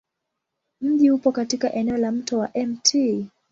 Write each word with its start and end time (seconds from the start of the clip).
Mji 0.81 1.11
upo 1.11 1.31
katika 1.31 1.73
eneo 1.73 1.97
la 1.97 2.11
Mto 2.11 2.39
wa 2.39 2.49
Mt. 2.67 2.95